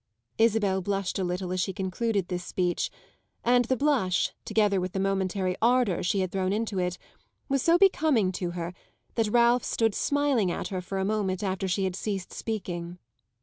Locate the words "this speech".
2.27-2.89